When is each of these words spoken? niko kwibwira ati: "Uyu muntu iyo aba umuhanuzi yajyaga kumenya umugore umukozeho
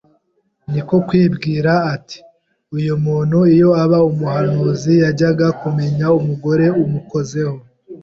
niko 0.71 0.95
kwibwira 1.07 1.71
ati: 1.93 2.17
"Uyu 2.77 2.93
muntu 3.05 3.37
iyo 3.53 3.69
aba 3.83 3.99
umuhanuzi 4.09 4.93
yajyaga 5.03 5.47
kumenya 5.61 6.05
umugore 6.19 6.65
umukozeho 6.83 7.57